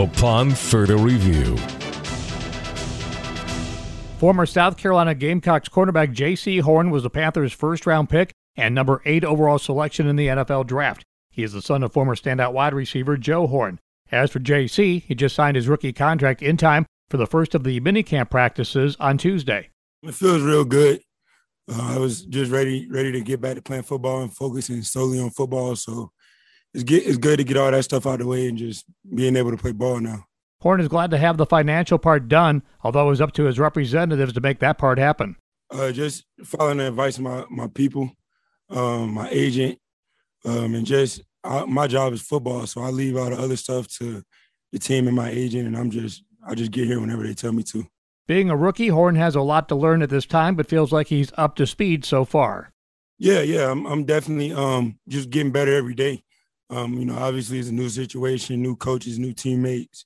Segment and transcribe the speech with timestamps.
[0.00, 1.56] upon further review.
[4.18, 9.00] Former South Carolina Gamecocks cornerback Jaycee Horn was the Panthers' first round pick and number
[9.06, 11.04] eight overall selection in the NFL draft.
[11.30, 13.78] He is the son of former standout wide receiver Joe Horn.
[14.12, 17.64] As for Jaycee, he just signed his rookie contract in time for the first of
[17.64, 19.70] the minicamp practices on Tuesday.
[20.02, 21.00] It feels real good.
[21.70, 25.20] Uh, I was just ready ready to get back to playing football and focusing solely
[25.20, 25.76] on football.
[25.76, 26.10] So
[26.74, 28.84] it's get, it's good to get all that stuff out of the way and just
[29.14, 30.26] being able to play ball now.
[30.60, 33.58] Horn is glad to have the financial part done, although it was up to his
[33.58, 35.36] representatives to make that part happen.
[35.70, 38.10] Uh, just following the advice of my, my people,
[38.68, 39.78] um, my agent,
[40.44, 43.88] um, and just I, my job is football, so I leave all the other stuff
[43.98, 44.22] to
[44.72, 47.52] the team and my agent, and I'm just I just get here whenever they tell
[47.52, 47.86] me to.
[48.26, 51.08] Being a rookie, Horn has a lot to learn at this time, but feels like
[51.08, 52.72] he's up to speed so far.
[53.18, 56.22] Yeah, yeah, I'm I'm definitely um just getting better every day.
[56.70, 60.04] Um, you know, obviously it's a new situation, new coaches, new teammates,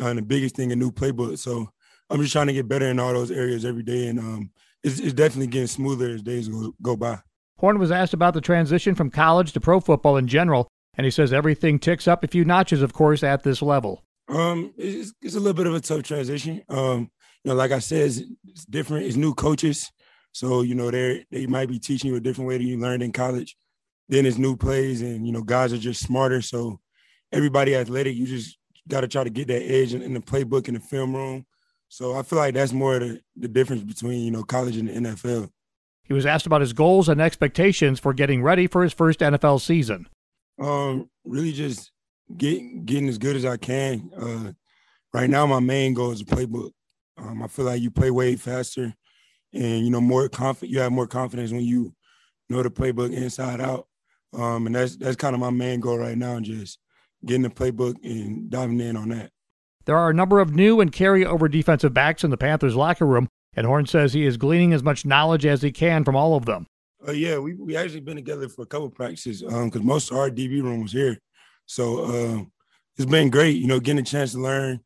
[0.00, 1.38] uh, and the biggest thing, a new playbook.
[1.38, 1.68] So
[2.10, 4.50] I'm just trying to get better in all those areas every day, and um,
[4.82, 7.18] it's, it's definitely getting smoother as days go, go by.
[7.58, 11.10] Horn was asked about the transition from college to pro football in general, and he
[11.10, 14.02] says everything ticks up a few notches, of course, at this level.
[14.28, 16.62] Um, it's, it's a little bit of a tough transition.
[16.68, 17.10] Um,
[17.44, 19.06] you know, like I said, it's, it's different.
[19.06, 19.90] It's new coaches,
[20.32, 23.02] so you know they they might be teaching you a different way than you learned
[23.02, 23.56] in college.
[24.08, 26.40] Then it's new plays, and you know guys are just smarter.
[26.40, 26.80] So
[27.32, 30.68] everybody athletic, you just got to try to get that edge in, in, the playbook
[30.68, 31.44] in the film room.
[31.88, 34.92] So I feel like that's more the the difference between you know college and the
[34.92, 35.50] NFL.
[36.04, 39.60] He was asked about his goals and expectations for getting ready for his first NFL
[39.60, 40.08] season.
[40.60, 41.90] Um, really just
[42.36, 44.10] get, getting as good as I can.
[44.16, 44.52] Uh,
[45.12, 46.70] right now, my main goal is the playbook.
[47.18, 48.94] Um, I feel like you play way faster,
[49.52, 50.72] and you know more confident.
[50.72, 51.94] You have more confidence when you
[52.48, 53.88] know the playbook inside out.
[54.32, 56.78] Um, and that's that's kind of my main goal right now, just
[57.24, 59.30] getting the playbook and diving in on that.
[59.84, 63.28] There are a number of new and carry-over defensive backs in the Panthers locker room,
[63.54, 66.44] and Horn says he is gleaning as much knowledge as he can from all of
[66.44, 66.66] them.
[67.06, 70.16] Uh, yeah, we we actually been together for a couple practices because um, most of
[70.16, 71.18] our DB room was here,
[71.66, 72.42] so uh,
[72.96, 73.56] it's been great.
[73.56, 74.80] You know, getting a chance to learn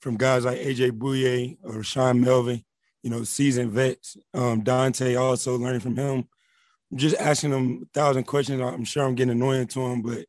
[0.00, 2.62] from guys like AJ Bouye or Sean Melvin,
[3.02, 4.16] you know, seasoned vets.
[4.32, 6.28] Um, Donte also learning from him.
[6.96, 8.60] Just asking them a thousand questions.
[8.60, 10.26] I'm sure I'm getting annoying to them, but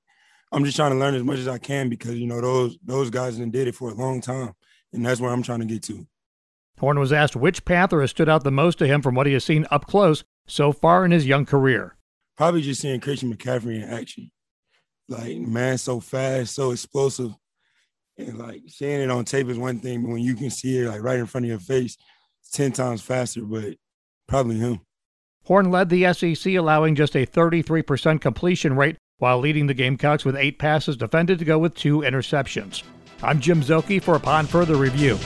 [0.51, 3.09] I'm just trying to learn as much as I can because you know those those
[3.09, 4.53] guys done did it for a long time,
[4.93, 6.07] and that's where I'm trying to get to.
[6.79, 9.33] Horn was asked which Panther has stood out the most to him from what he
[9.33, 11.95] has seen up close so far in his young career.
[12.37, 14.31] Probably just seeing Christian McCaffrey in action.
[15.09, 17.33] Like, man, so fast, so explosive.
[18.17, 20.89] And like seeing it on tape is one thing, but when you can see it
[20.89, 21.97] like right in front of your face,
[22.41, 23.75] it's 10 times faster, but
[24.27, 24.81] probably him.
[25.47, 30.35] Horn led the SEC, allowing just a 33% completion rate while leading the Gamecocks with
[30.35, 32.83] eight passes defended to go with two interceptions.
[33.23, 35.17] I'm Jim Szoke for Upon Further Review.